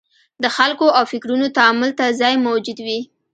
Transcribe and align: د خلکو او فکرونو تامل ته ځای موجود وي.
د 0.43 0.45
خلکو 0.55 0.85
او 0.97 1.03
فکرونو 1.11 1.47
تامل 1.57 1.89
ته 1.99 2.05
ځای 2.21 2.35
موجود 2.47 2.77
وي. 2.85 2.99